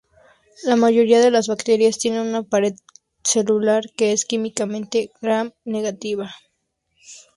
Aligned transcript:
La 0.63 0.75
mayoría 0.77 1.19
de 1.19 1.29
las 1.29 1.47
bacterias 1.47 1.99
tienen 1.99 2.21
una 2.27 2.41
pared 2.41 2.73
celular 3.23 3.83
que 3.95 4.13
es 4.13 4.25
químicamente 4.25 5.11
Gram 5.21 5.51
negativa. 5.63 6.31